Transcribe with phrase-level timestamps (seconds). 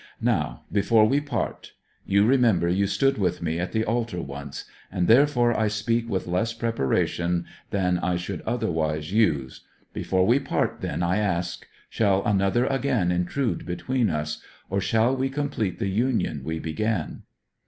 [0.19, 1.73] Now, before we part:
[2.07, 6.25] you remember you stood with me at the altar once, and therefore I speak with
[6.25, 9.63] less preparation than I should otherwise use.
[9.93, 14.41] Before we part then I ask, shall another again intrude between us?
[14.71, 17.21] Or shall we complete the union we began?'